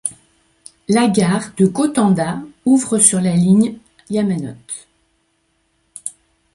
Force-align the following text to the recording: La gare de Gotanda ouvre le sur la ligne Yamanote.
La 0.87 1.05
gare 1.09 1.53
de 1.57 1.67
Gotanda 1.67 2.41
ouvre 2.65 2.95
le 2.97 3.03
sur 3.03 3.21
la 3.21 3.35
ligne 3.35 3.77
Yamanote. 4.09 4.87